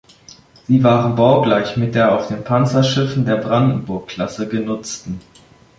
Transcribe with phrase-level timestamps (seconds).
[0.67, 5.19] Sie waren baugleich mit den auf den Panzerschiffen der "Brandenburg"-Klasse genutzten.